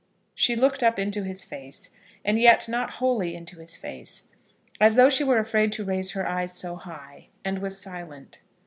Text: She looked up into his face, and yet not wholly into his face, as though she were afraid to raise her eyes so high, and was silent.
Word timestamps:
She 0.33 0.55
looked 0.55 0.81
up 0.81 0.97
into 0.97 1.21
his 1.25 1.43
face, 1.43 1.91
and 2.25 2.39
yet 2.39 2.67
not 2.67 2.93
wholly 2.95 3.35
into 3.35 3.59
his 3.59 3.75
face, 3.75 4.29
as 4.79 4.95
though 4.95 5.11
she 5.11 5.23
were 5.23 5.37
afraid 5.37 5.71
to 5.73 5.85
raise 5.85 6.13
her 6.13 6.27
eyes 6.27 6.53
so 6.57 6.75
high, 6.75 7.27
and 7.45 7.59
was 7.59 7.79
silent. 7.79 8.39